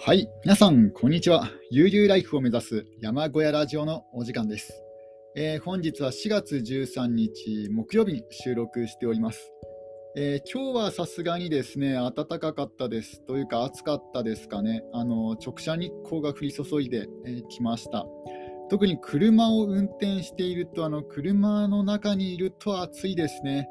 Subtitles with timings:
[0.00, 1.50] はい、皆さん、こんにちは。
[1.70, 4.72] 悠々ライフを目指す山小屋ラジオのお時間です。
[5.36, 9.52] えー本日は4月13日木曜日に収録しております。
[10.16, 13.20] えー今日はさすがにですね、暖かかったです。
[13.26, 14.84] というか、暑かったですかね。
[14.92, 18.06] あの直射日光が降り注いでき、えー来ました。
[18.70, 23.68] 特に車を運転していると、あの車の中にいると暑いですね。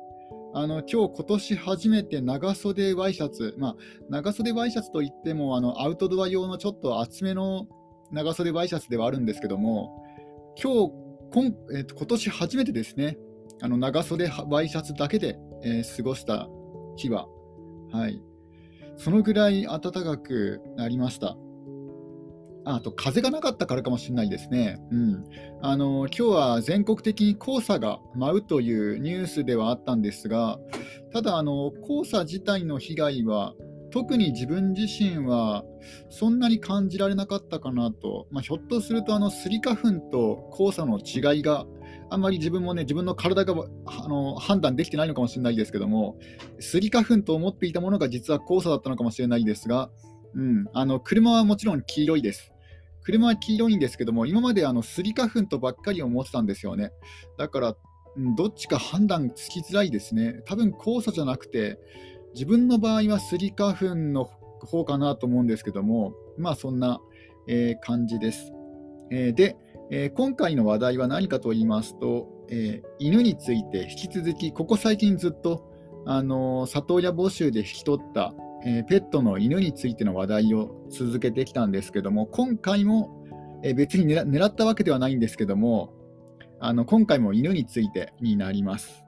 [0.53, 3.75] あの今日今年初めて長袖ワイシャツ、まあ、
[4.09, 7.67] 長袖ワイシャツといってもあのアウトドア用のちょっと厚めの
[8.11, 10.03] 長袖ワイシャツではあるんですけども、
[10.61, 10.93] 今日
[11.31, 13.17] 今,、えーと今年初めてですね、
[13.61, 16.47] あの長袖ワイシャツだけで、えー過ごした
[16.95, 17.27] 日は、
[17.91, 18.21] はい、
[18.95, 21.37] そのぐらい暖かくなりました。
[22.69, 24.79] あと風がなかったからかもしれないですね。
[24.91, 25.25] うん、
[25.61, 30.59] あの今日は全国的に黄砂が舞うというニュースではあったんですが、
[31.13, 33.53] ただあの、黄砂自体の被害は、
[33.89, 35.63] 特に自分自身は
[36.09, 41.65] そんなに感じられなかったかなと、まあ、ひょっとするとあのスギ花粉と黄砂の違いが
[42.09, 43.53] あんまり自分もね、自分の体が
[43.85, 46.17] あの判断できてないのかもしれないですけども、
[46.59, 49.89] スギ花粉と思っていたものが実は黄砂だったのかもしれないですが、
[50.35, 52.51] うん、あの車はもちろん黄色いです。
[53.07, 56.91] 車は黄色いんですけども、今まであのスギ花粉とばっかり思ってたんですよね。
[57.37, 57.75] だから、
[58.35, 60.41] どっちか判断つきづらいですね。
[60.45, 61.79] 多分黄砂じゃなくて、
[62.33, 64.25] 自分の場合はスギ花粉の
[64.59, 66.99] 方かなと思うんですけども、まあそんな、
[67.47, 68.51] えー感じです。
[69.09, 69.55] えーで、
[69.89, 75.71] えー今回の話題は何かと言いますと、え犬について引き続き、ここ最近ずっと、
[76.05, 78.33] あの里親募集で引き取った、
[78.65, 83.23] えーペットの犬についての話題を続けてきたんですけども、今回も、
[83.63, 85.93] えー別に狙ったわけではないんですけども、
[86.59, 89.05] あの今回も犬についてになります。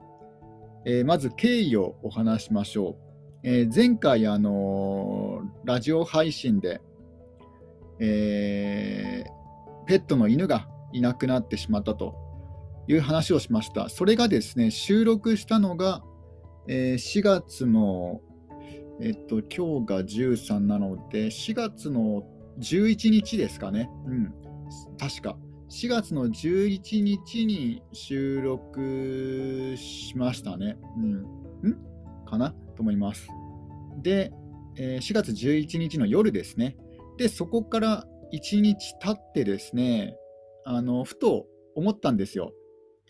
[0.84, 2.96] えーまず経緯をお話しましょう。
[3.42, 6.80] え前回、あのラジオ配信で、
[7.98, 9.24] え
[9.86, 12.14] ペットの犬がいなくなってしまったと
[12.86, 13.88] いう話をしました。
[13.88, 16.02] それがですね、収録したのが、
[16.66, 18.20] え4月の、
[19.02, 22.22] えっと、今日が13なので、4月の
[22.58, 23.90] 11日ですかね。
[24.06, 24.34] うん、
[24.98, 25.38] 確か。
[25.70, 30.76] 4月の11日に収録しましたね。
[30.98, 31.70] うん。
[31.70, 31.76] ん？
[32.26, 32.50] かな？
[32.76, 33.28] と思います。
[34.02, 34.32] で、
[34.76, 36.76] えー4月11日の夜ですね。
[37.16, 40.16] で、そこから1日経ってですね、
[40.64, 42.52] あの、ふと思ったんですよ。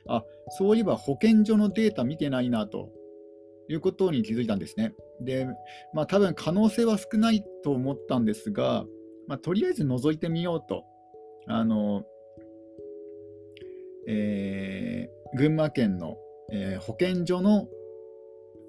[0.08, 0.22] あ、
[0.58, 2.90] そういえば保健所のデータ見てないなと
[3.72, 4.94] いうことに気づいたんですね。
[5.20, 5.46] で、
[5.94, 8.84] まあ多分可能性は少ないと思ったんですが、
[9.28, 10.84] まあ、とりあえず覗いてみようと。
[11.46, 12.04] あの、
[14.08, 16.16] えー群馬県の、
[16.50, 17.68] えー保健所の、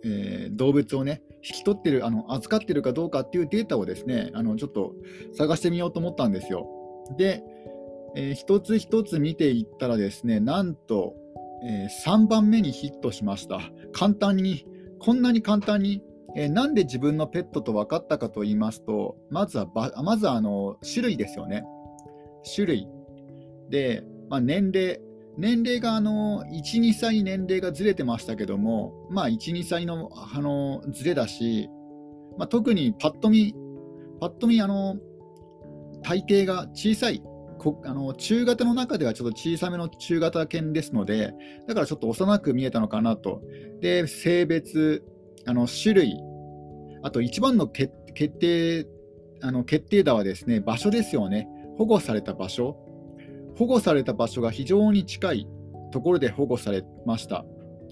[0.03, 4.93] えー動物をね、引き取ってる、あの預かってるかどうかっていうデータをですね、あのちょっと
[5.33, 6.67] 探してみようと思ったんですよ。
[7.17, 7.43] で、
[8.15, 11.15] えー一つ一つ見ていったらですね、なんと、
[11.63, 13.59] え3番目にヒットしました。
[13.93, 14.65] 簡単に、
[15.01, 16.03] こんなに簡単に、
[16.35, 19.65] えーなんで自分のペットと分かったかと言いますと、まずは
[20.03, 21.63] まずはあの種類ですよね。
[22.55, 22.87] 種類。
[23.69, 25.01] で、まあ、年齢。
[25.37, 31.69] 年齢があの1、2歳年齢がずれてましたけども、まあ、1、2歳のあのずれだし、
[32.37, 33.55] まあ、特にパッと見、
[34.19, 34.97] パッと見あの
[36.03, 37.23] 体型が小さい
[37.61, 41.33] こあの、中型の中ではちょっと小さめの中型犬ですので、
[41.67, 43.43] だからちょっと幼く見えたのかなと。
[43.81, 45.03] で、性別、
[45.45, 46.19] あの種類、
[47.03, 48.87] あと一番の決決定
[49.43, 51.47] あの決定打はですね、場所ですよね。
[51.77, 52.77] 保護された場所。
[53.57, 55.47] 保護された場所が非常に近い
[55.91, 57.45] ところで保護されました。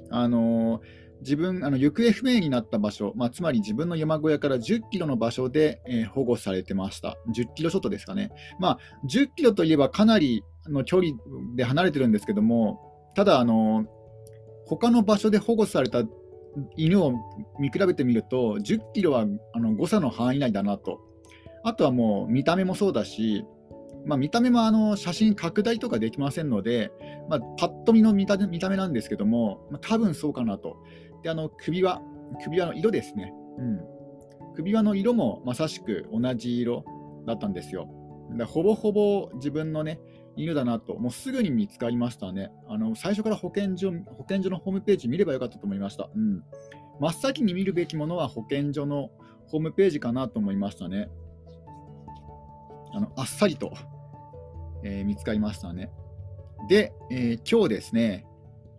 [0.09, 0.81] あの
[1.21, 7.17] 自分あの行方不明になった場所、まあ、つまり自分の山小屋から10キロの場所で、えー保護されてました。
[7.35, 8.31] 10キロちょっとですかね。
[8.59, 11.13] まあ、10キロといえばかなりの距離
[11.55, 12.79] で離れてるんですけども、
[13.15, 13.85] ただ、あの
[14.65, 16.03] 他の場所で保護された
[16.75, 17.13] 犬を
[17.59, 20.99] 見比べてみると、10キロはあの誤差の範囲内だなと。
[21.63, 23.45] あとはもう見た目もそうだし、
[24.05, 26.91] まあ、見た目もあの写真拡大とかできませんので、
[27.29, 30.77] まあ、パッと見の見た見た目なんですけども、まあ、多分そうかなと。
[31.23, 32.01] で、あの首輪、
[32.43, 33.33] 首輪の色ですね。
[33.57, 33.81] うん。
[34.55, 36.83] 首輪の色もまさしく同じ色
[37.25, 37.87] だったんですよ。
[38.37, 39.99] だほぼほぼ自分のね、
[40.35, 42.51] 犬だなと、もうすぐに見つかりましたね。
[42.67, 46.09] あの最初から保健所保健所のホームページ見ればよかったと思いました。
[46.13, 46.43] うん。
[46.99, 49.09] 真っ先に見るべきものは保健所の
[49.47, 51.09] ホームページかなと思いましたね。
[52.93, 53.73] あのあっさりと、
[54.83, 55.91] えー見つかりましたね。
[56.67, 58.25] で、えー今日ですね、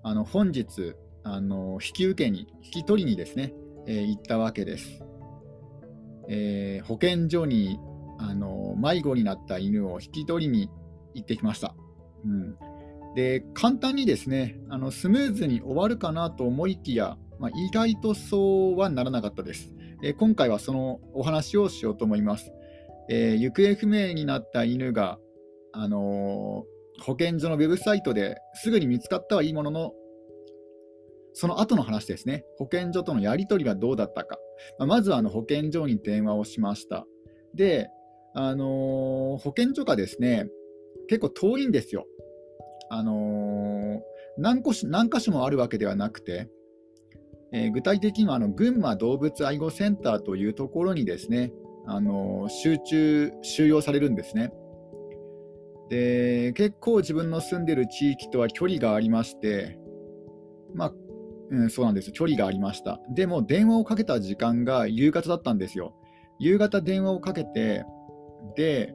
[0.02, 3.54] あの本日あの、引き受けに、引き取りにですね、
[3.86, 5.02] えー行ったわけです。
[6.28, 7.78] えー保健所に
[8.18, 10.68] あの迷子になった犬を引き取りに
[11.14, 11.74] 行ってきました。
[12.24, 12.56] うん、
[13.14, 19.74] で簡単にですねあのスムーズに終わるかなと思いきや、まあ、意外とそうはならなかったです。
[20.02, 22.52] え今回はそのお話をしようと思います。
[23.08, 25.18] えー、行方不明になった犬が、
[25.72, 29.92] あのー、保健所のウェブサイトですぐに見つかったはいいものの、
[31.32, 34.38] その後の話ですね、保健所とのやり取りがどうだったか、
[34.78, 37.06] まあ、まずはあの保健所に電話をしました。
[37.54, 37.88] で、
[38.34, 40.48] あのー、保健所がですね、
[41.08, 42.06] 結構遠いんですよ。
[42.92, 44.02] あの
[44.36, 46.48] 何個何箇所もあるわけではなくて、
[47.52, 51.52] えー、具体的にはあの群馬動物愛護センターというところにですね、
[51.86, 54.52] あの集中、収容されるんですね。
[55.88, 59.76] で結構自分の住んでる地域とは距離がありまして、
[60.72, 60.92] まあ、
[61.50, 63.00] うん、そうなんです、距離がありました。
[63.10, 65.94] でも電話をかけた時間が夕方だったんですよ。
[66.38, 67.84] 夕方電話をかけて、
[68.56, 68.94] で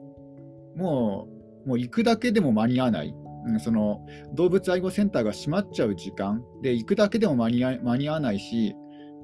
[0.74, 1.28] も
[1.64, 3.14] うもう行くだけでも間に合わない。
[3.46, 4.04] うんその
[4.34, 8.74] 動物愛護センターが閉まっちゃう時間で行くだけでも間に合わないし、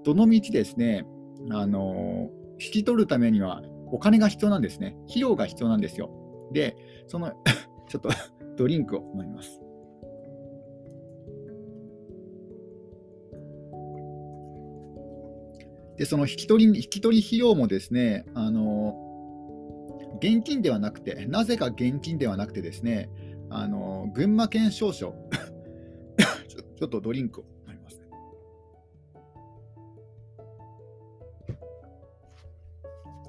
[0.04, 1.04] どのみちですね、
[1.50, 2.30] あの
[2.60, 4.96] 引き取るためにはお金が必要なんですね。
[5.08, 6.10] 費用が必要なんですよ。
[6.52, 6.76] で、
[7.08, 7.32] その
[7.88, 8.10] ちょっと
[8.56, 9.61] ドリンクを飲みます。
[16.02, 18.98] で、その引き取り引き取り費用もですね、あの
[20.20, 23.08] 現金ではなくて、なぜか現金ではなくてですね、
[23.50, 25.14] あの群馬県証書
[26.50, 28.06] ちょっとドリンクを飲みます、ね。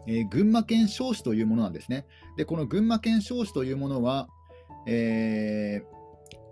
[0.07, 2.07] えー、群馬県証紙というものなんですね。
[2.37, 4.27] で、この群馬県証紙というものは、
[4.87, 5.83] え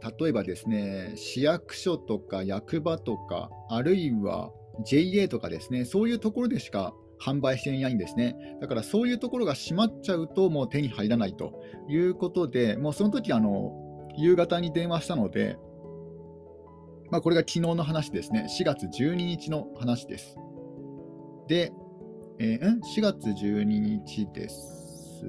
[0.03, 4.51] ー、例えばですね、市役所とか役場とか、あるいは
[4.85, 8.35] JA とかですね、そういうところでしか販売していないんですね。
[8.62, 13.73] だからそういうところが閉まっちゃうともう手に入らないということで、もうその時あの
[14.18, 15.57] 夕方に電話したので、
[17.12, 18.47] まあ、これが昨日の話ですね。
[18.50, 20.38] 4月12日の話です。
[21.47, 21.73] で、
[22.39, 25.25] えー、ん ?4 月12日です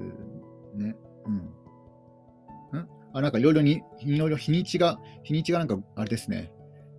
[0.75, 0.95] ね。
[1.25, 2.79] うん。
[2.79, 2.87] ん？
[3.13, 6.51] あ、なんかいろいろに、いろいろ日にちが、日にちがなんかあれですね。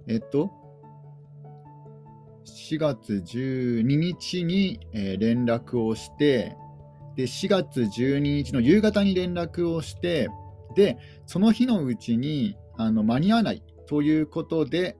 [0.06, 0.52] えっと、
[2.64, 6.56] 4月12日に、えー、連絡をして、
[7.14, 10.30] で、4月12日の夕方に連絡をして、
[10.74, 10.96] で、
[11.26, 14.96] その日のうちにあの間に合わないということで、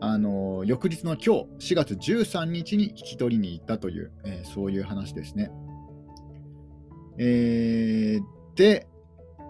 [0.00, 5.50] あの翌日の今日、4月13日に引き取りに行ったという、えー、そういう話ですね。
[7.18, 8.86] えー、で、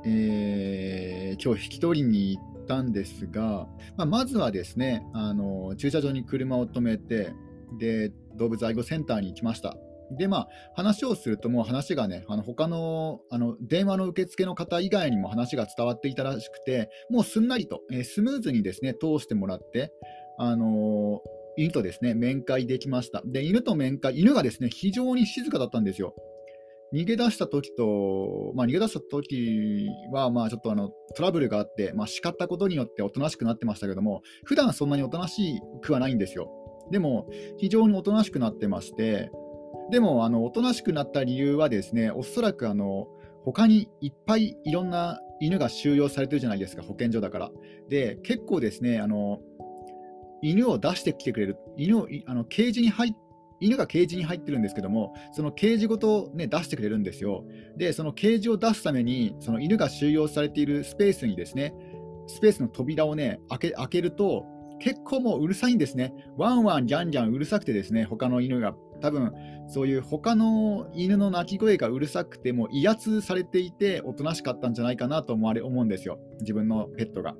[0.06, 7.32] えー、今日引き取りに行っったんですが、まあ、まずはですねあの駐車場に車を止めて
[7.78, 9.76] で動物愛護センターに行きました。
[10.11, 19.93] でまあ、話をすると、もう話がね、あの他のあの電話の受付の方以外にも話が伝わっていたらしくて、もうすんなりと、えー、スムーズにですね通してもらって、
[20.38, 23.22] あのー、犬とですね面会できました。
[23.25, 26.14] で、犬と面会、犬がですね非常に静かだったんですよ。
[26.92, 36.50] 逃げ出した時と、まあ、逃げ出した時は、まあ、ちょっとあのトラブルがあって、まあ、叱ったことによっておとなしくなってましたけども、普段そんなにおとなしくはないんですよ。
[36.90, 39.31] でも、非常におとなしくなってまして、
[39.91, 43.06] でも、あのおとなしくなった理由はですね、おそらくあの
[43.44, 47.50] 他にいっぱいいろんな犬が収容されてるじゃないですか、保健所だから。
[47.88, 49.41] で、結構ですね、あの
[50.43, 53.12] 犬を出してきてくれる、犬をあのケージに入っ
[53.61, 57.44] 犬がケージに入ってるんですけども、そのケージごと、ね、出してくれるんですよ。
[57.77, 61.75] で、そのケージを出すために、その犬が収容されているスペースにですね、
[62.27, 64.46] スペースの扉をね、開け開けると、
[64.81, 66.13] 結構もううるさいんですね。
[66.37, 68.75] ワンワン、じゃんじゃんうるさくてですね、他の犬が。
[69.01, 69.32] 多分
[69.69, 77.34] そういう他の犬の鳴き声がうるさくて、も威圧されていて、おとなしかったんじゃないかなと思われ思うんですよ、自分のペットが。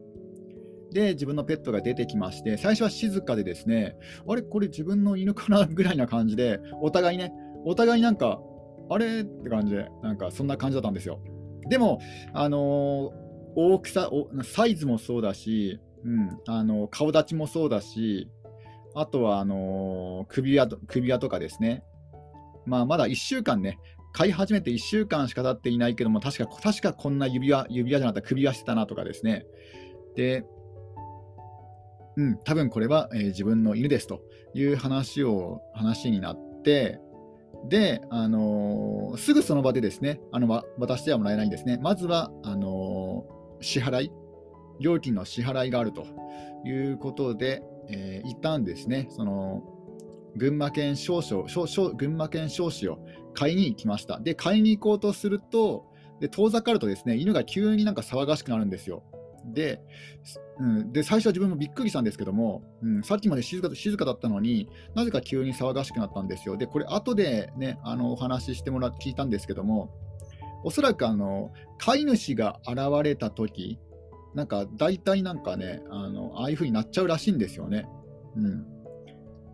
[0.94, 3.96] で、自分のペットが出てきまして、最初は静かでですね、
[4.28, 7.32] あれ、これ自分の犬かなぐらいな感じで、お互いね、
[7.64, 8.40] お互いなんか、
[8.88, 9.22] あれ？
[9.22, 11.20] って感じで、なんかそんな感じだったんですよ。
[11.68, 12.00] でも、
[12.32, 12.60] あのー、
[13.56, 14.08] 大きさ
[14.44, 18.30] サイズもそうだし、うん、あの顔立ちもそうだし、
[18.94, 21.82] あとはあのー、首輪首輪とかですね、
[22.66, 23.78] まあ、まだ1週間ね、
[24.12, 29.44] 飼い始めて1週間しか経っていないけども、確か確かこんな指輪指輪じゃなかった首輪してたなとかですね。
[30.14, 30.44] で、
[32.16, 34.23] うん、多分これは、えー、自分の犬ですと
[34.54, 37.00] いう話を話になって、
[37.68, 41.78] で、あのー、すぐその場でですね、あの渡してはもらえないんですね。
[41.83, 44.12] まずはあのー、支払い、
[44.80, 46.06] 料金の支払いがあると
[46.64, 49.62] いうことで、えー、一旦ですね、その
[50.37, 52.99] 群馬県少々群馬県少子を
[53.35, 54.21] 買いに行きました。
[54.21, 55.87] で、買いに行こうとすると、
[56.21, 59.02] で遠ざかるとですね犬が急になんか騒がしくなるんですよ。
[59.52, 59.80] で
[60.58, 66.56] うん、で最初は自分もびっくりしたんですけども、うん、さっきまで静か静かだったのになぜか急に騒がしくなったんですよ。
[66.56, 69.90] でこれ後でねあのお話ししてもらって聞いたんですけども
[70.62, 73.78] おそらくあの飼い主が現れた時
[74.34, 77.86] なんか大体なんかねあのああいう風になっちゃうらしいんですよね。
[78.36, 78.64] うん、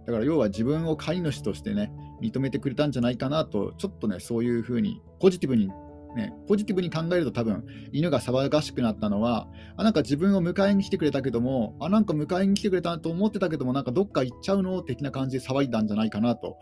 [0.06, 5.70] だから要は自分を飼い主としてね認めてくれたんじゃないかなとちょっとねそういう風にポジティブに
[6.16, 16.58] ね、ポジティブに考えると多分犬が騒がしくなったのはあなんか自分を迎えに来てくれたけどもあなんか迎えに来てくれたと思ってたけどもなんかどっか行っちゃうの的な感じで騒いだんじゃないかなと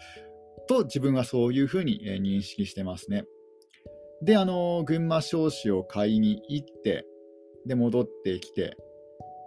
[0.68, 3.24] と自分はそういうふうに、認識してますね。
[4.22, 7.06] であの群馬少子を買いに行って
[7.66, 8.76] で戻ってきて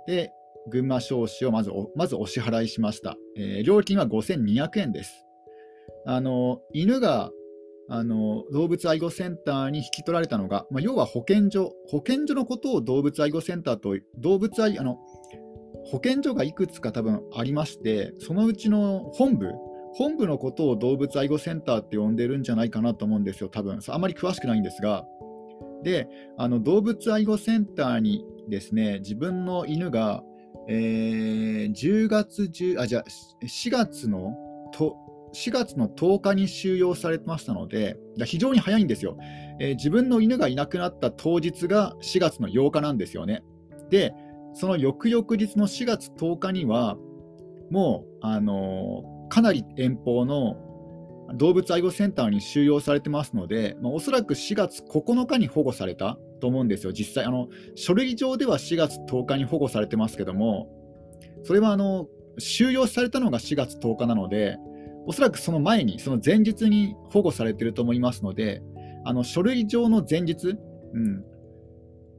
[0.07, 0.31] で
[0.69, 5.25] 群馬少子をまずおまずお支払いしました、えー、料金は5200円です。
[6.05, 7.31] あの犬が
[7.89, 14.97] あの動物愛護センターに引き取られたのが、まあ、要は保健所、保健所のことを動物愛護センターと、動物愛あの
[15.85, 19.51] 保健所がいくつか多分ありまして、そのうちの本部、
[19.93, 25.05] 本部のことを動物愛護センターって呼んでるんじゃないかなと思うんですよ、多分あまり詳しくないんですが。
[25.83, 26.07] で、
[26.37, 30.23] あの動物愛護センターにですね、自分の犬が、
[30.67, 33.03] えー、10月10あじゃ
[33.43, 34.33] 4月の
[34.73, 34.95] と
[35.33, 39.17] 4月の10日に収容されてましたので、非常に早いんですよ、
[39.59, 43.43] えー、自分の犬がいなくなった当日が4月の8日なんですよね。
[43.89, 44.13] で、
[44.53, 46.97] その翌々日の4月10日には、
[47.69, 50.57] もう、あのー、かなり遠方の
[51.35, 60.67] 動物愛護センターに収容されてますので、まあ、おそらく4月9日に保護されたと思うんですよ、実際、あの書類上では4月10日に保護されてますけども、
[61.43, 62.07] それはあの
[62.37, 64.57] 収容されたのが4月10日なので、
[65.05, 68.61] おそらくその前に、その前日に保護されていると思いますので、
[69.03, 70.57] あの書類上の前日、
[70.93, 71.23] うん、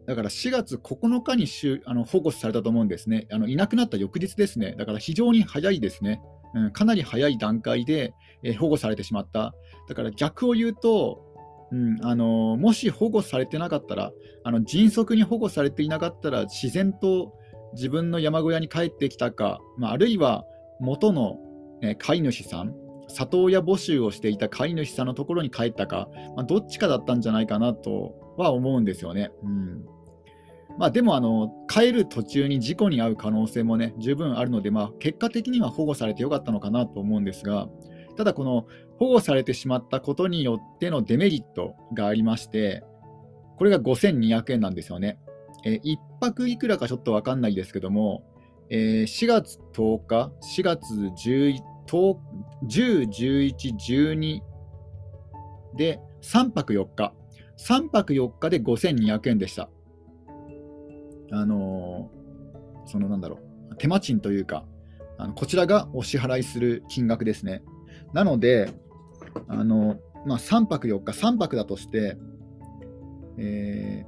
[0.07, 1.47] だから4月9日に
[1.87, 3.27] あの保護されたと思うんですね。
[3.31, 4.75] あのいなくなった翌日ですね。
[4.77, 6.21] だから非常に早いですね。
[6.55, 9.55] うん、かなり早い段階で、えー、保護されてしまった。
[9.89, 11.25] だから逆を言うと、
[11.71, 14.13] うん、あのもし保護されてなかったら
[14.45, 17.33] あの、迅速に保護されていなかったら、自然と
[17.75, 20.45] 自分の山小屋に帰ってきたか、まあ、あるいは
[20.81, 21.39] 元の
[21.83, 22.75] え飼い主さん、
[23.09, 29.31] 里親募集をしていた飼い主さんのところに帰ったか、まあ、どっちかだったんじゃないかなとは思うんですよね。
[29.43, 29.85] うん
[30.79, 37.69] まあ、でもあの、帰る途中に事故に遭う可能性もね、十分あるので、まあ、結果的には保護されてよかったのかなと思うんですが、
[38.17, 38.67] ただこの
[38.99, 42.83] 保護されてしまったことによってのデメリットがありまして、
[43.57, 45.19] これが5200円なんですよね。
[45.65, 48.25] え1泊いくらかちょっと分かんないですけども、
[48.71, 52.17] えー、4月10日、4月11 10、
[52.69, 54.41] 11、12
[55.77, 57.15] で3泊4日。
[57.59, 59.69] 3泊4日で5200円でした。
[61.31, 63.39] あのー、そのなんだろ
[63.71, 64.65] う、手間賃というか、
[65.19, 67.63] あのこちらがお支払いする金額ですね。
[68.13, 68.71] なので、
[69.49, 72.17] あのまあ、3泊4日、3泊だとして、
[73.39, 74.07] え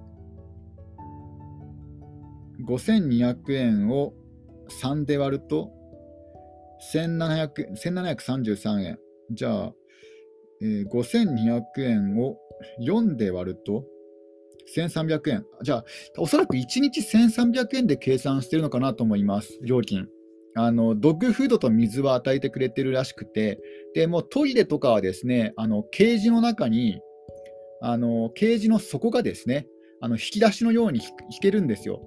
[2.60, 4.14] ー、5200円を
[4.82, 5.70] 3で割ると、
[6.92, 8.98] 1733円。
[9.30, 9.72] じゃあ、
[10.60, 12.36] えー、5200円を
[12.80, 13.84] 4で割ると、
[14.76, 15.46] 1300円。
[15.62, 15.84] じゃあ、
[16.18, 20.08] おそらく1日1300円で計算してるのかなと思います、料金。
[20.56, 23.58] あのドッグフードと水は与えてくれてるらしくて、
[23.94, 27.00] でもトイレとかはですね、あのケージの中に、
[27.82, 29.66] あのケージの底がですね、
[30.00, 32.00] あの引き出しのように引けるんですよ。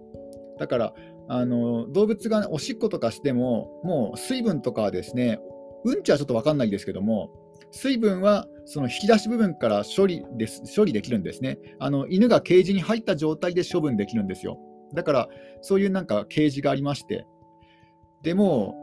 [0.60, 0.94] だから、
[1.30, 5.40] あの動物がおしっことかしても、もう水分とかはですね、
[5.84, 7.32] うんちはちょっと分かんないですけども、
[7.72, 12.08] 水分はその引き出し部分から処理です処理できるんですねあの。
[12.08, 14.58] 犬がケージに入った状態で処分できるんですよ。
[14.94, 15.28] だから、
[15.62, 17.26] そういうなんかケージがありまして、
[18.24, 18.76] でも、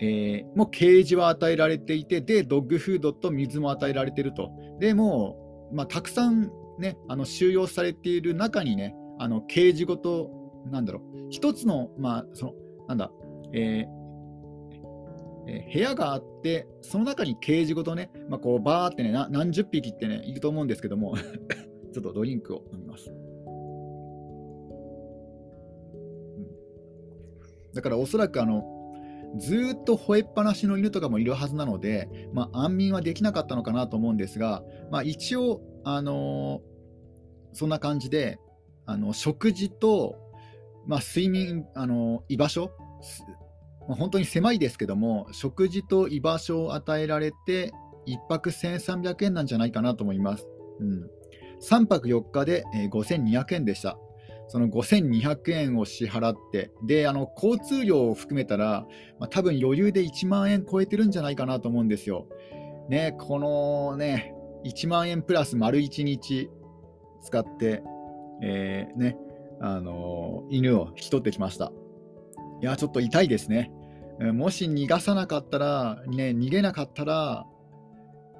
[0.00, 4.50] えー、もうケージは与えられていて、で、ドッグフードと水も与えられていると。
[4.80, 5.36] でも、
[5.72, 10.30] まあ、たくさん、ね、あの収容されている中にね、あのケージごと
[10.70, 12.54] なんだろう、一つの、まあ、その、
[12.88, 13.10] なんだ、
[13.52, 14.04] えー
[15.46, 21.16] えー、部屋があって、その中にケージごとね、まあ、こうバーってね、何十匹ってね、いると思うんですけども
[21.92, 23.12] ちょっとドリンクを飲みます。
[27.74, 28.70] だからおそらくあの、
[29.36, 38.38] ずっと吠えっぱなしの犬とかもいるはずなので、まあ、安眠はできなかったのかなと思うんですが、まあ、一応、あのー、そんな感じで、
[38.86, 40.16] あの食事と
[40.86, 42.70] まあ、睡眠、あの居場所
[43.86, 47.72] 本当に狭いですけども、食事と居場所を与えられて、
[48.06, 50.46] 1泊1300円なんじゃないかなと思います。
[50.80, 51.10] うん、
[51.62, 53.98] 3泊4日で、えー、5200円でした。
[54.48, 58.86] その5200円を支払って、で、あの交通料を含めたら、
[59.18, 62.26] まあ、多分余裕で1万円超えてるんじゃないかなと思うんですよ。
[62.88, 66.50] ね、このね、1万円プラス丸1日
[67.22, 67.82] 使って、
[68.42, 69.16] えー、ね、
[69.66, 71.72] あの、犬を引き取ってきました。
[72.60, 73.72] いや、ちょっと痛いですね。
[74.34, 77.46] もし逃がさなかったら、ね、逃げなかったら、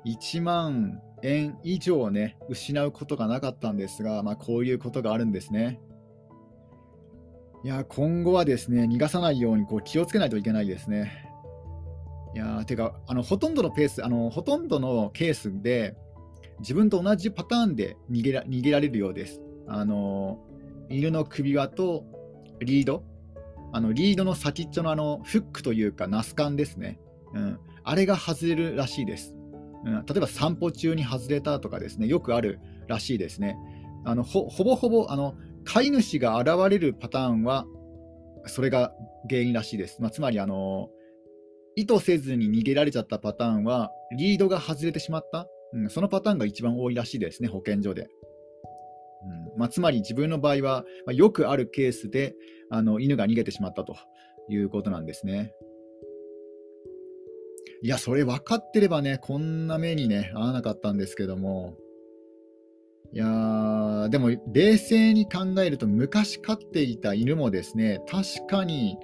[0.04, 5.80] 1万円以上ね、失うことがなかったんですが、まあ、こういうことがあるんですね。
[7.64, 11.30] いや、今後はですね、逃がさないようにこう気をつけないといけないですね。
[12.34, 15.96] いやてかあの、ほとんどのペース、あのほとんどのケースで、
[16.60, 19.40] 自分と同じパターンで逃げら逃げられるようです。
[19.66, 20.38] あの
[20.88, 22.04] 犬の首輪と
[22.60, 23.04] リード、
[23.72, 26.98] あのリードの先っちょのあのフックというか、ナスカンですね、
[27.34, 29.34] うん、あれが外れるらしいです。
[29.84, 33.56] うん、例えば散歩中に外れたとかですね、よくあるらしいですね。
[34.04, 37.66] あのほぼほぼあの飼い主が現れるパターンは、
[38.46, 38.92] それが
[39.28, 40.00] 原因らしいです。
[40.00, 40.90] まあ、つまりあの、
[41.76, 48.08] 意図せずに逃げられちゃったパターンは、リードが外れてしまった、うん、そのパターンが一番多いらしいですね、保健所で。
[49.24, 52.34] うんまあ、つまり自分の場合は、まあ、よくあるケースで
[52.70, 53.96] あの犬が逃げてしまったと
[54.48, 55.52] いうことなんですね。
[57.82, 61.76] いや、それ分かってればね、こんな目にね、合わなかったんですけども、
[63.12, 68.96] いやー、でも冷静に考えると、昔飼っていた犬もですね、確かに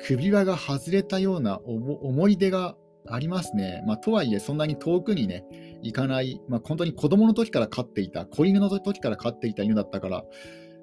[0.00, 2.76] 首輪が外れたような思い出が
[3.06, 3.82] ありますね。
[3.86, 5.44] まあ、とはいえ、そんなに遠くにね、
[5.82, 10.24] 行かない、まあ、本当に子供の時から飼っていた、子犬の時から飼っていた犬だったから、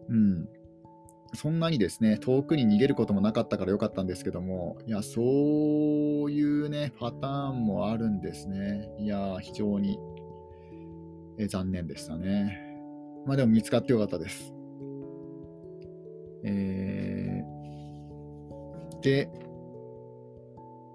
[0.10, 0.48] うん、
[1.34, 8.90] そんなにですね、遠くに逃げることもなかったからよかったんですけども、いや、そういうね、パターンもあるんですね。
[9.00, 10.00] いや、非常に
[11.38, 12.60] え残念でしたね。
[13.26, 14.54] まあでも見つかってよかったです。
[16.44, 19.30] えー、で、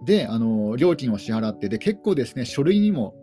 [0.04, 3.14] で、あの料金を支払って、で、結構ですね、書類にも、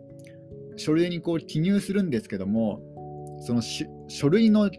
[0.76, 2.80] 書類にこう記入するんですけども、
[3.40, 4.70] その書類の、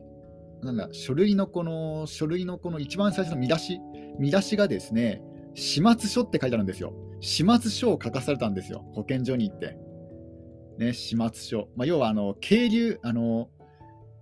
[0.64, 3.80] なんだ、書類のこの、書類のこの一番最初の見出し、
[4.20, 5.22] 見出しがですね、
[5.54, 6.94] 始末書って書いてあるんですよ。
[7.20, 9.78] 始末書を書かされたんですよ、保健所に行って。
[10.78, 11.70] ね、始末書。
[11.76, 13.50] まあ、要はあの、渓流、あの、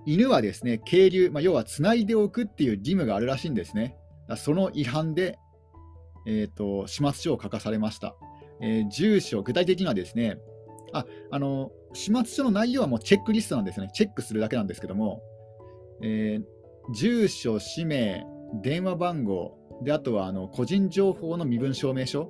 [0.05, 3.95] 犬はですね、渓流、まあ、要はつないでおくっていう義務があるらしいんですね。
[4.37, 5.37] その違反で、
[6.29, 8.15] えーと、始末書を書かされました。
[8.61, 10.37] えー、住所、具体的にはですね、
[10.93, 15.23] ああの始末書の内容はもうチェックリストなんですね、チェックするだけなんですけども、
[16.03, 18.27] えー、住所、氏名、
[18.61, 22.29] 電話番号、であとはあの個人情報の身分証明書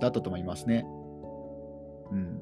[0.00, 0.86] だったと思いますね。
[2.10, 2.40] うん、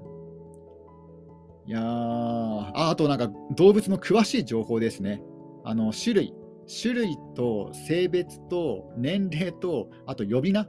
[1.67, 5.23] いやああとなんか動物の詳しい情報ですね。
[5.65, 6.35] あの種類、
[6.67, 10.69] 種類と性別と年齢と、あと呼び名、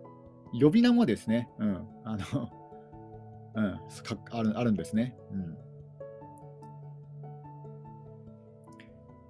[0.59, 2.51] 呼び名もですね、うん、あの、
[3.55, 3.79] うん、
[4.31, 5.15] あるあるんですね。
[5.31, 5.57] うん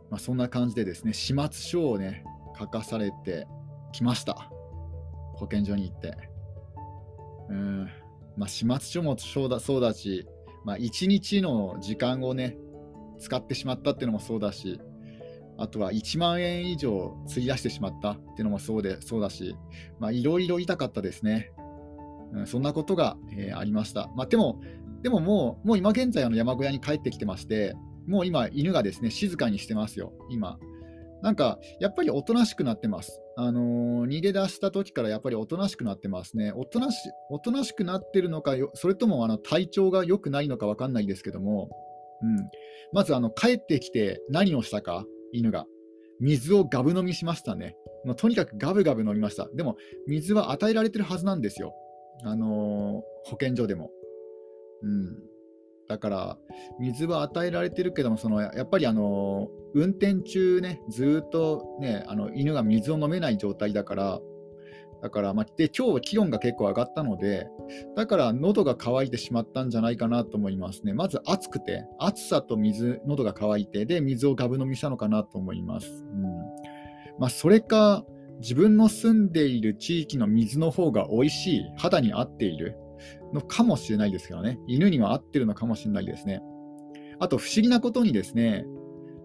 [0.09, 2.23] まあ、そんな感じでですね、始末書をね、
[2.57, 3.47] 書かされて
[3.91, 4.49] きました。
[5.35, 6.17] 保健所に行って。
[7.49, 7.89] うん
[8.35, 10.27] まあ、始末書もそうだそうだし、
[10.63, 12.57] まあ、1日の時間をね、
[13.19, 14.79] 使ってしまったっていうのもそうだし、
[15.57, 19.55] あとは1万円以上費やしてしまったっていうのもそうでそうだし、
[20.11, 21.51] いろいろ痛かったですね。
[22.33, 24.09] うん、そんなことが、えー、ありました。
[24.15, 24.61] まあ、でも、
[25.01, 30.57] でももう、もう今現在あの山小屋に帰ってきてまして、もう今、犬がですね静かにしてますよ、今。
[31.21, 33.21] なんか、やっぱりおとなしくなってます。
[33.37, 36.51] あのー、逃げ出した時からやっぱりおとなしくなってますね。
[36.55, 36.97] おとなし
[37.29, 41.69] おとなしくなってるのか、それともあの体調が良くないのか分かんないですけども、
[42.21, 42.47] うん、
[42.93, 45.65] まずあの帰ってきて何をしたか、犬が。
[46.19, 47.75] 水をガブ飲みしましたね。
[48.03, 49.47] もうとにかくガブガブ飲みました。
[49.53, 51.73] でも、水は与えられてるはずなんですよ。
[52.23, 53.91] あのー、保健所でも。
[54.81, 55.17] うん、
[55.87, 56.37] だから、
[56.79, 64.19] 水は与えられてるけども、そのやっぱりあの運転中ね、ずっとね、あの犬が水を飲めない状態だから、
[65.01, 67.47] だから、まあ、で今日気温が結構上がったので、
[67.95, 70.93] だから喉が渇いてしまったんじゃないかなと思いますね。
[70.93, 76.03] まず暑くて、暑さと水、喉が渇いて、で、水をガブ飲みしたのかなと思います。
[76.03, 76.23] うん
[77.19, 78.05] まあ、それか、
[78.39, 82.77] 自分の住んでいる地域の水の方が美味しい、肌に合っている。
[83.33, 86.41] のかもしれないですけどね、犬には合ってるのかもしれないですね。
[87.19, 88.65] あと不思議なことにですね、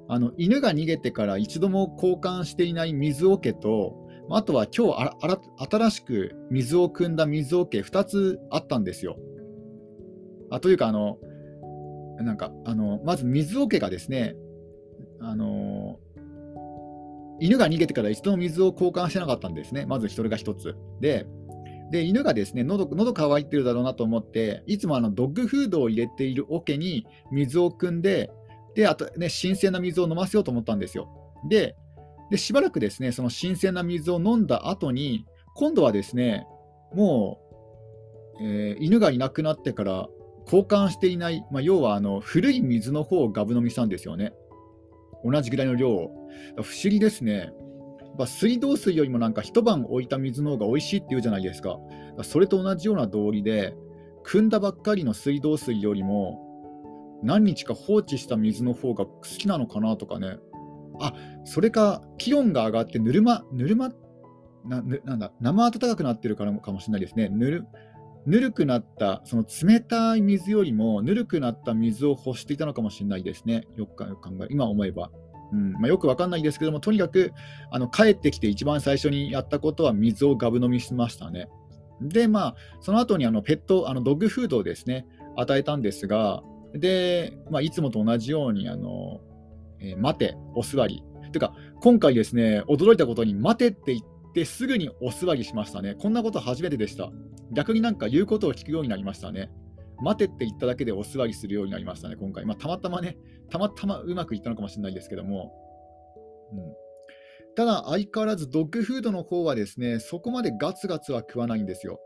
[0.08, 3.94] あの犬が逃げてから一度も交換していない水桶と、
[4.36, 5.38] あとは今日あら
[5.70, 9.18] 新しく水を汲んだ水桶2つあったんですよ。
[10.50, 11.18] あというかあの、
[12.18, 14.34] なんかあのまず水桶がですね、
[15.20, 15.98] あの
[17.40, 20.76] 犬が逃げてから一度も水を交換してなかったんですね、まずそれが1つ。
[21.00, 21.26] で、
[21.90, 28.30] で犬がですね喉喉乾いてるだろうなと思って、いつもあのドッグフードを入れている桶に水を汲んで、
[28.74, 31.08] であとね、新鮮な水を飲ませようと思ったんですよ。
[31.48, 31.76] で、
[32.32, 36.46] でしばらくですねその新鮮な水を飲んだ後に、今度はですね
[36.94, 37.38] も
[38.40, 40.08] う、えー、犬がいなくなってから
[40.46, 44.32] 交換していない、まあ、要はあの古い水の方をガブ飲みしたんですよね。
[45.24, 46.10] 同じぐらいの量を。
[46.56, 47.52] 不思議ですね。
[48.18, 51.78] や水道水よりもなんか一晩置いた水の方が美味しいって言うじゃないですか。
[52.22, 53.74] それと同じような道理で、
[54.24, 56.40] 汲んだばっかりの水道水よりも、
[57.22, 60.38] 何日か放置した水の方が好きなのかなとかね。
[61.02, 63.90] あそれか気温が上がってぬるま、ぬるま、
[64.64, 67.28] ななんだ生暖かくなってるからかもしれないですね。
[67.28, 67.66] ぬる
[68.24, 73.66] ぬるくなった、その冷たい水よりもぬるくなった水を欲していたのかもしれないですね。
[73.76, 75.10] よく考え、今思えば。
[75.52, 77.32] うんまあ、よくわかんないですけども、とにかく
[77.70, 81.48] あの帰ってきて一番最初にやったことは水をガブ飲みしましたね。
[82.00, 86.42] で、まあ、その後にあのペット、あのドッグフードをですね、与えたんですが、
[86.74, 89.20] で、まあ、いつもと同じように、あの
[89.82, 91.02] えー、待て、お座り。
[91.32, 95.94] というか、今回ですね、驚いたことに、待てって言ってすぐにお座りしましたね。
[95.94, 97.10] こんなこと初めてでした。
[97.52, 99.50] 逆になんか言うことを聞くようになりましたね。
[100.00, 102.44] 待てって言っただけでお座りするようになりましたね、今回。
[102.44, 103.16] まあ、たまたまね、
[103.50, 105.52] たまたまうまくいったのかもしれないですけども。
[106.52, 106.74] うん、
[107.54, 112.00] ただ、相変わらずドッグフードの方はですね、そこまでガツガツは食わないんですよ。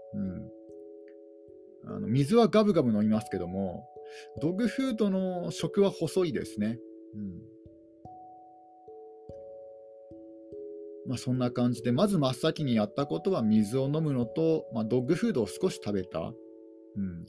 [1.85, 3.89] うん、あの水はガブガブ飲みますけども、
[4.41, 6.79] ドッグフードの食は細いですね。
[7.15, 7.56] うん
[11.09, 16.21] まあ、そんな感じで、まず真っ先にやったことは水を飲むのと、まあ、ドッグフードを少し食べた。
[16.21, 17.27] うん、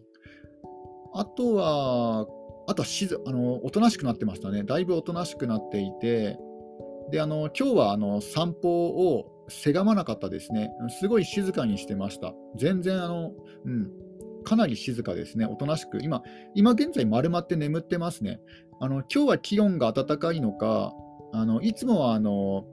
[1.14, 2.28] あとは、
[2.70, 4.64] あとはしずあのおとなしくなってましたね。
[4.64, 6.38] だいぶおとなしくなっていて、
[7.12, 10.70] であの今日はあの散歩をせがまなかったですね。
[11.00, 12.34] すごい静かにしてました。
[12.58, 13.32] 全然あの、
[13.66, 13.90] うん、
[14.44, 15.46] かなり静かですね。
[15.46, 16.00] おとなしく。
[16.02, 16.22] 今、
[16.56, 18.42] 今現在丸まって眠ってますね。
[18.82, 20.94] あの今日は気温が暖かいのか、
[21.32, 22.66] あのいつもはあの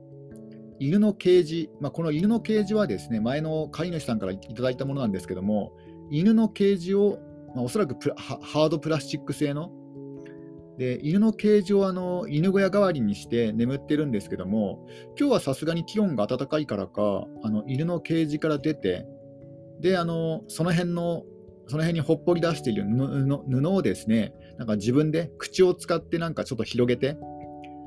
[0.85, 5.73] 犬のケージ、まあ、この犬のケージはですね前の飼い主さんからいただいたものなんですけども、
[6.11, 7.21] 犬のケージを、
[7.55, 9.71] まあ、おそらくハードプラスチック製の、
[10.77, 14.87] で犬のケージをあの犬小屋代わりにして眠ってるんですけども、
[15.19, 19.07] 今日はさすがに気温が暖かいからか、あの犬のケージから出て、
[19.81, 21.23] であのその辺の
[21.67, 27.17] その辺にほっぽり出している布をですね、なんか自分で口を使ってなんかちょっと広げて、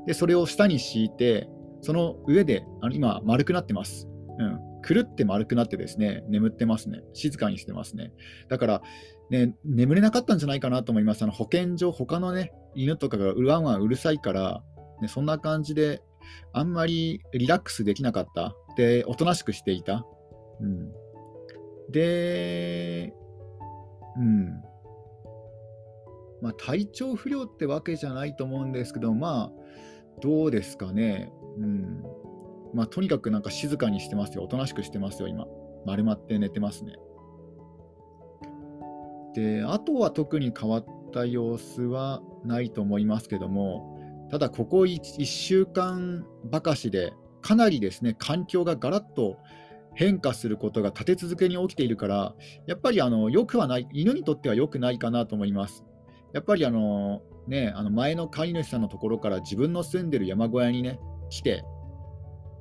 [0.08, 1.48] でそれを下に敷いて、
[1.80, 4.08] その上であの今、丸くなってます。
[4.38, 4.58] うん。
[4.82, 7.02] くるって丸くなってですね、眠ってますね。
[7.12, 8.12] 静かにしてますね。
[8.48, 8.82] だから、
[9.30, 11.22] ね、眠れなかったんじゃないかなと思います。
[11.22, 14.62] あの保健所、他のね、犬とかがうわんわんうるさいから、
[15.02, 16.02] ね、そんな感じで、
[16.52, 18.54] あんまりリラックスできなかった。
[18.76, 20.06] で、おとなしくしていた。
[20.60, 20.92] うん。
[21.90, 23.12] で、
[24.16, 24.62] うん。
[26.40, 31.32] まあ、体調不良ってわけじゃないと思うんですけど、まあ、どうですかね。
[31.58, 32.04] うん
[32.74, 34.44] まあ、とにかくなんか静かにしてますよ。
[34.44, 35.46] おとなしくしてますよ、今。
[35.86, 36.94] 丸まって寝てますね。
[39.34, 43.98] で、あとは特に変わった様子はないと思いますけども、
[44.30, 49.38] ただここ 1, 1週間ばかしで、かなりですね、環境がガラッと
[49.94, 52.34] 変化することが立て続けに起きているから、
[52.66, 55.84] やっぱりあの良くはない、犬にとっては良くないかなと思います。
[56.34, 61.64] やっぱりあの、ね、あの前の飼い主さんのところから自分の住んでる山小屋にね、来て、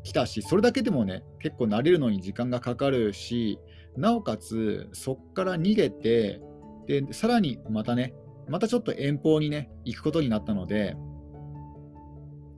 [0.03, 3.59] 来たし、それだけでもね、結構慣れるのに時間がかかるし、
[3.97, 6.41] なおかつ、そこから逃げて、
[6.87, 8.13] で、さらにまたね、
[8.47, 10.95] またちょっと遠方にね、行くことになったので、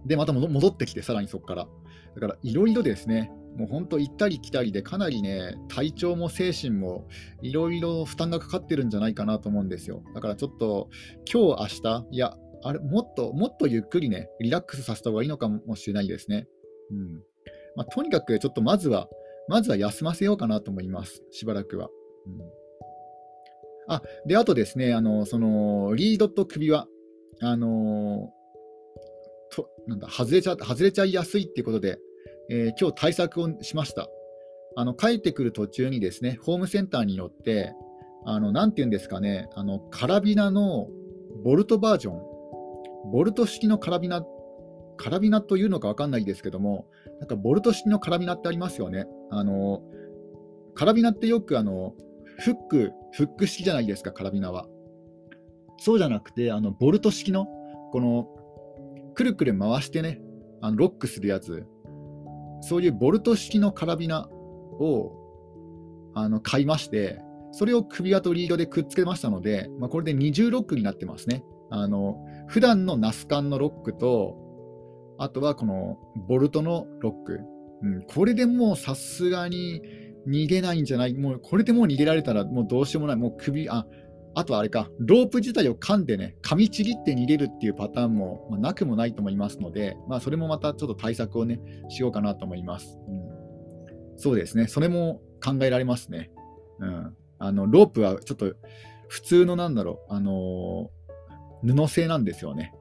[0.06, 1.68] で、また戻ってきて、さらにそこから。
[2.16, 7.08] だから、いろいろですね、もう本当、行ったり来たりで、かなりね、体調も精神も、
[7.42, 10.04] いろいろ負担がかかってるんじゃないかなと思うんですよ。
[10.14, 10.90] だからちょっと、
[11.32, 16.48] 今日、明日、いや、あれ、もっと、もっとゆっくりね、リラックスさせた方がいいのかもしれないですね。
[16.92, 17.24] うん
[17.76, 19.08] まあ、とにかく、ちょっとまずは、
[19.48, 21.90] まずは休ませようかなと思います、しばらくは。
[22.28, 22.34] うん、
[23.88, 26.88] あで、あとですね、あのそのリードと首輪、
[27.42, 28.32] あの
[29.52, 32.00] となんだ外れちゃ外れちゃいやすいっていうことで、
[32.50, 34.08] えー、今日対策をしました。
[34.76, 37.74] あの帰ってくる途中にですね、ホームセンターによって、
[38.26, 40.90] あのなんていうんですかね、あのカラビナの
[41.44, 42.22] ボルトバージョン、
[43.06, 44.26] ボルト式のカラビナ
[44.98, 46.88] カラビナというのか分かんないですけども、
[47.20, 49.06] なんかボルト式のカラビナってありますよね。
[49.32, 49.82] あの
[50.76, 51.94] カラビナってよくあの
[52.40, 54.68] フック、フック式じゃないですか、カラビナは。
[55.78, 57.48] そうじゃなくて、あのボルト式の、
[57.92, 58.28] この
[59.14, 60.22] くるくる回してね、
[60.62, 61.66] あのロックするやつ、
[62.62, 71.44] そういうボルト式のカラビナをあの買いまして、それを首輪とリードでくっつけましたので、まあ、これで二重ロックになってますね。
[71.70, 74.36] あの普段のナスカンのロックと、
[75.20, 77.40] あとはこのボルトのロック。
[77.82, 79.82] うん、これでもうさすがに
[80.28, 83.86] 逃げないんじゃない、もうこれでもう逃げられたらもうどうしようもない、もう首、あ
[84.34, 91.60] あとはあれか、ロープ自体を噛んでね、噛みちぎって逃げるっていうパターンも、まあ、なくもないと思いますので、まあ、それもまたちょっと対策をね、
[91.90, 92.98] しようかなと思います。
[93.08, 96.32] うん、そうですね、それも考えられますね。
[96.80, 98.54] うん、あのロープはちょっと
[99.08, 100.90] 普通のなんだろう、あの、
[101.64, 102.74] 布製なんですよね。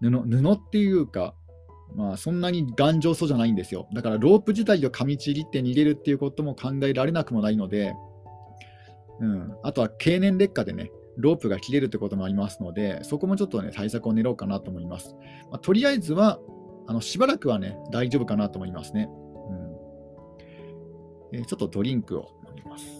[0.00, 1.34] 布布っていうか、
[1.94, 3.88] まあ、そんなに頑丈そうじゃないんですよ。
[3.92, 7.94] だからロープ自体を噛みちぎって逃げるっていうことも考えられなくもないので、
[9.20, 15.16] うん、あとは経年劣化でね、ロープが切れるってこともありますので、そこもちょっとね、対策を練ろうかなと思います。
[15.50, 16.38] まあ、とりあえずは、
[16.86, 19.10] あのしばらくはね、大丈夫かなと思いますね。
[21.32, 22.97] うんえ、ちょっとドリンクを飲みます。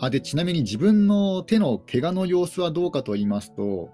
[0.00, 3.90] あでちなみに自分の手の怪我の様子はどうかと言いますと、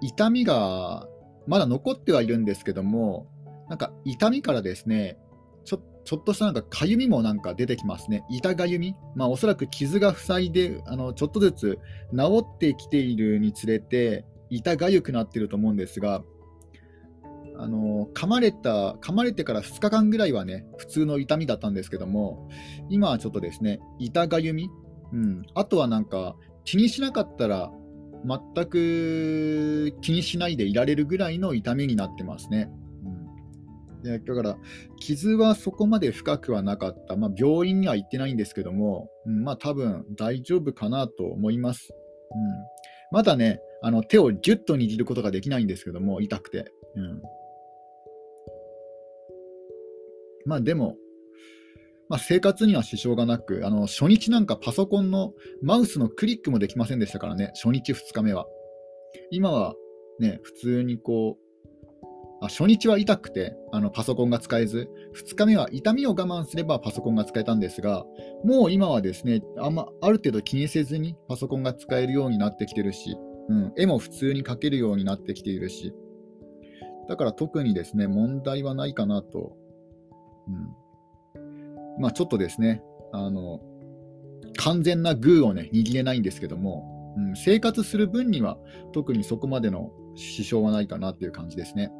[0.00, 1.08] 痛みが
[1.46, 3.26] まだ残ってはいるんですけども、
[3.68, 5.18] なんか痛みからですね、
[5.64, 8.24] ちょちょっとしたなんかかゆみもなんか出てきますね。
[8.30, 8.94] 痛がゆみ。
[9.14, 11.78] まあおそらく傷が塞いで、あのちょっとずつ
[12.16, 16.22] 治ってきているにつれて、痛がゆくなっていると思うんですが、
[17.60, 22.48] あの噛まれた噛まれてから2日間ぐらいはね普通の痛みだったんですけども
[22.88, 24.70] 今はちょっとですね痛がゆみ、
[25.12, 27.70] うん、あとはなんか気にしなかったら
[28.24, 32.70] 全く気にしないでいられるぐらいの痛みになってますね。
[33.04, 34.56] うんでだから、
[35.00, 41.88] 傷はそこまで深くはなかった、まあ、病院には行ってないんですけども、うん、まあ多分大丈夫かなと思います。
[42.30, 46.70] うん、まだね、あの手をギュッと握ることができないんですけども、痛くて。
[46.94, 47.22] うん、
[50.48, 50.96] まあでも、
[52.08, 58.46] まあ、生活には支障がなく、あの初日なんかパソコンのマウスのクリックもできませんでしたからね、初日、2日目は。
[59.30, 59.74] 今は
[60.18, 61.48] ね、普通にこう、
[62.40, 68.04] あ初日は痛くてあのパソコンが使えず、2日目は痛みを我慢すればパソコンが使えたんですが、
[68.42, 75.92] もう今はですねあん,、まある程度気にせずにパソコンが使えるようになってきてるし、うん、絵も普通に描けるようになってきているし、
[77.08, 79.56] だから特にですね問題はないかなと、
[80.48, 82.82] うんまあ、ちょっとですね
[83.12, 83.60] あの
[84.56, 88.58] 完全なグーをね握れないんですけども、うん、生活する分には
[88.92, 91.92] 特にそこまでの支障はないかなっていう感じですね。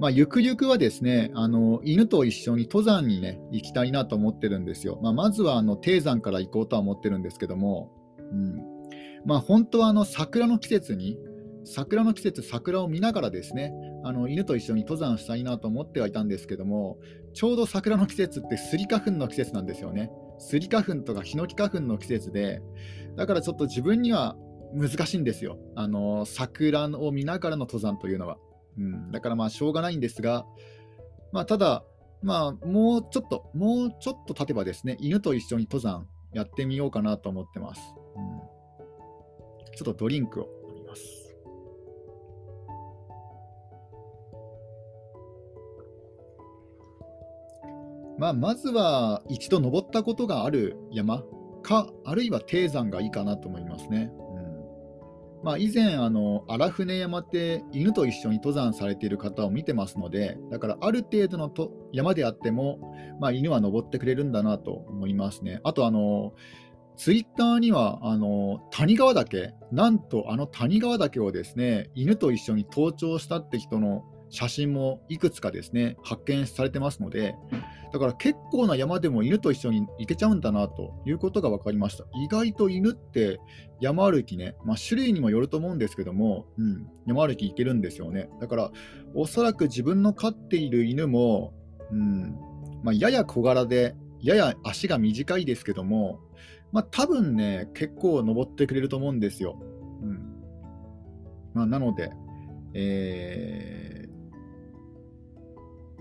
[0.00, 5.00] まあ、ゆくゆくはですね、あの犬と一緒に登山にね、行きたいなと思ってるんですよ。
[5.02, 7.90] まあ、まずはあの低山から行こうとは思ってるんですけども、
[8.32, 8.62] うん
[9.26, 11.18] まあ、本当はあの桜の季節に、
[11.64, 13.72] 桜の季節、桜を見ながらですね、
[14.04, 16.98] あの犬と一緒に登山したいなと思ってはいたんですけども、
[17.34, 20.10] ちょうど桜の季節ってスギ花粉の季節なんですよね。
[20.38, 22.62] スギ花粉とかヒノキ花粉の季節で、
[23.16, 24.36] だからちょっと自分には
[24.74, 25.58] 難しいんですよ。
[25.74, 28.38] あの桜を見ながらの登山というのは。
[28.76, 30.46] うん、だからまあしょうがないんですが、
[31.32, 31.84] まあ、ただ、
[32.22, 37.80] まあ、もうちょっと、もうちょっと経てばですね、犬と一緒に登山やってみようかなと思ってます。
[38.16, 40.48] うん、ちょっとドリンクを
[48.18, 48.28] ま。
[48.28, 51.22] あ、まずは一度登ったことがある山
[51.62, 54.10] か、あるいは低山がいいかなと思いますね。
[55.44, 62.80] まあ、以前、あの荒船山って犬と一緒に登山されている方を見てますので、だからある程度のと山であっても、
[63.20, 65.60] まあ、犬は登ってくれるんだなと思いますね。
[65.62, 66.32] あと、あの
[66.96, 77.36] ツイッターにはあの谷川岳、なんとあの谷川岳をですね犬と一緒に登頂したって人の写真もいくつかですね発見されてますので、
[77.92, 82.04] だから結構な山でも犬と一緒に行けちゃうんだなということが分かりました。
[82.14, 83.40] 意外と犬って
[83.80, 88.28] 山歩きね、まあ、種類にもよると思うんですけども、うん、山歩き行けるんですよね。
[88.40, 88.70] だから、
[89.14, 91.54] おそらく自分の飼っている犬も、
[91.90, 92.36] うん
[92.82, 96.20] まあ、やや小柄で、やや足が短いですけども、
[96.72, 99.58] まあ、多分ね、結構登ってくれると思うんですよ。
[100.02, 100.20] うん
[101.54, 102.10] まあ、なので、
[102.74, 103.97] えー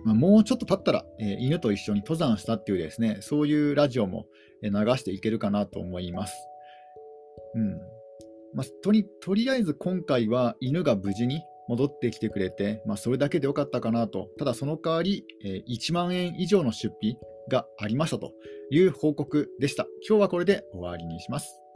[0.07, 4.25] まあ、もうちょっと経ったら、えー、犬と一緒に登山したっていうですね、そういうラジオも
[4.63, 6.33] 流していけるかなと思います。
[7.55, 7.77] うん
[8.53, 17.17] まあ、とにとりあえず今回は犬が無事に戻ってきてくれて、まあ、それだけでよかったかなと、ただその代わり、えー、1万円以上の出費
[17.51, 18.31] がありましたと
[18.71, 19.87] いう報告でした。
[20.07, 21.66] 今日はこれで終わりにします。